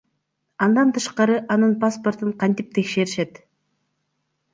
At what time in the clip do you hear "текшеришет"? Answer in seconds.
2.79-3.39